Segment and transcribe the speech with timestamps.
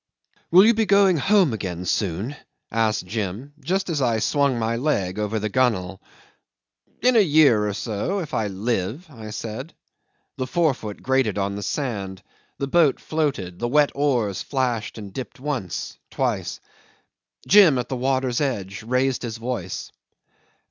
[0.49, 2.35] "Will you be going home again soon?"
[2.71, 6.01] asked Jim, just as I swung my leg over the gunwale.
[7.03, 9.75] "In a year or so if I live," I said.
[10.37, 12.23] The forefoot grated on the sand,
[12.57, 16.59] the boat floated, the wet oars flashed and dipped once, twice.
[17.47, 19.91] Jim, at the water's edge, raised his voice.